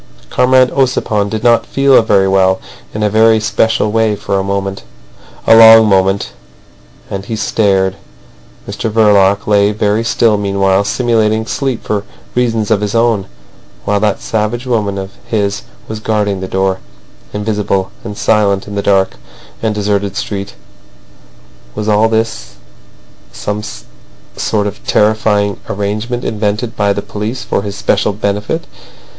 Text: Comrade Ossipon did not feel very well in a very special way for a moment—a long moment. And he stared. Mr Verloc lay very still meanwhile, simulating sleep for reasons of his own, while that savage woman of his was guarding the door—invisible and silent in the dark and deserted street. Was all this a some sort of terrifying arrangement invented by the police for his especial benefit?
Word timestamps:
Comrade 0.31 0.71
Ossipon 0.71 1.29
did 1.29 1.43
not 1.43 1.63
feel 1.63 2.01
very 2.01 2.27
well 2.27 2.59
in 2.91 3.03
a 3.03 3.07
very 3.11 3.39
special 3.39 3.91
way 3.91 4.15
for 4.15 4.39
a 4.39 4.43
moment—a 4.43 5.55
long 5.55 5.85
moment. 5.85 6.31
And 7.11 7.25
he 7.25 7.35
stared. 7.35 7.97
Mr 8.67 8.89
Verloc 8.89 9.45
lay 9.45 9.71
very 9.71 10.03
still 10.03 10.39
meanwhile, 10.39 10.83
simulating 10.85 11.45
sleep 11.45 11.83
for 11.83 12.03
reasons 12.33 12.71
of 12.71 12.81
his 12.81 12.95
own, 12.95 13.27
while 13.85 13.99
that 13.99 14.21
savage 14.23 14.65
woman 14.65 14.97
of 14.97 15.11
his 15.27 15.61
was 15.87 15.99
guarding 15.99 16.39
the 16.41 16.47
door—invisible 16.47 17.91
and 18.03 18.17
silent 18.17 18.67
in 18.67 18.73
the 18.73 18.81
dark 18.81 19.17
and 19.61 19.75
deserted 19.75 20.15
street. 20.15 20.55
Was 21.75 21.87
all 21.87 22.09
this 22.09 22.55
a 23.31 23.35
some 23.35 23.61
sort 24.35 24.65
of 24.65 24.83
terrifying 24.87 25.59
arrangement 25.69 26.23
invented 26.25 26.75
by 26.75 26.91
the 26.91 27.03
police 27.03 27.43
for 27.43 27.61
his 27.61 27.75
especial 27.75 28.13
benefit? 28.13 28.65